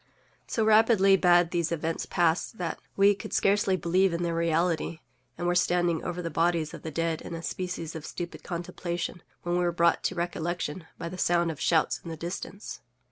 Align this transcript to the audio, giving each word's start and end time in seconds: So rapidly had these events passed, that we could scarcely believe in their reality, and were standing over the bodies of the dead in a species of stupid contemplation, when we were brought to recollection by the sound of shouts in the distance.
So 0.47 0.65
rapidly 0.65 1.15
had 1.23 1.51
these 1.51 1.71
events 1.71 2.07
passed, 2.07 2.57
that 2.57 2.79
we 2.95 3.13
could 3.13 3.33
scarcely 3.33 3.75
believe 3.77 4.15
in 4.15 4.23
their 4.23 4.33
reality, 4.33 5.01
and 5.37 5.45
were 5.45 5.53
standing 5.53 6.03
over 6.03 6.23
the 6.23 6.31
bodies 6.31 6.73
of 6.73 6.81
the 6.81 6.89
dead 6.89 7.21
in 7.21 7.35
a 7.35 7.43
species 7.43 7.93
of 7.95 8.03
stupid 8.03 8.41
contemplation, 8.43 9.21
when 9.43 9.59
we 9.59 9.63
were 9.63 9.71
brought 9.71 10.01
to 10.05 10.15
recollection 10.15 10.87
by 10.97 11.07
the 11.07 11.19
sound 11.19 11.51
of 11.51 11.61
shouts 11.61 12.01
in 12.03 12.09
the 12.09 12.17
distance. 12.17 12.81